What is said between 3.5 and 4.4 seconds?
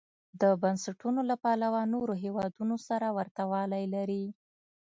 والی لري.